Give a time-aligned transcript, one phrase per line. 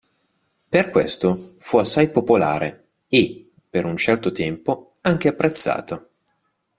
[0.69, 6.09] Per questo fu assai popolare e, per un certo tempo, anche apprezzato.